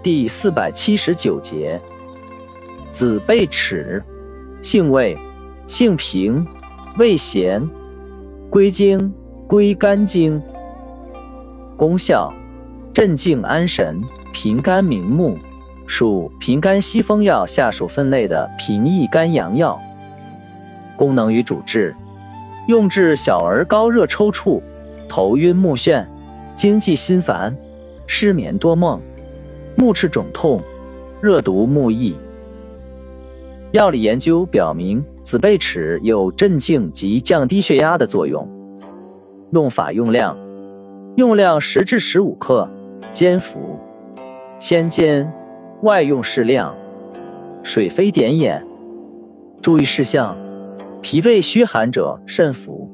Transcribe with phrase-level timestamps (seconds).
[0.00, 1.80] 第四百七十九节，
[2.88, 4.00] 子贝齿，
[4.62, 5.18] 性味，
[5.66, 6.46] 性平，
[6.98, 7.68] 味咸，
[8.48, 9.12] 归经，
[9.48, 10.40] 归肝经。
[11.76, 12.32] 功效，
[12.94, 14.00] 镇静安神，
[14.32, 15.36] 平肝明目，
[15.88, 19.76] 属平肝息风药下属分类的平益肝阳药。
[20.96, 21.94] 功能与主治，
[22.68, 24.62] 用治小儿高热抽搐、
[25.08, 26.06] 头晕目眩、
[26.54, 27.52] 经悸心烦、
[28.06, 29.00] 失眠多梦。
[29.78, 30.60] 目赤肿痛、
[31.20, 32.12] 热毒目翳。
[33.70, 38.44] 药理研究表明，紫贝齿有镇静及降低血压的作用。
[39.52, 40.36] 用法用量：
[41.14, 42.68] 用量十至十五克，
[43.12, 43.78] 煎服。
[44.58, 45.32] 先煎，
[45.82, 46.74] 外用适量，
[47.62, 48.60] 水飞点眼。
[49.62, 50.36] 注意事项：
[51.00, 52.87] 脾胃虚寒者慎服。